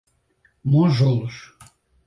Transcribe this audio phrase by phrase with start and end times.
[0.63, 1.53] Monjolos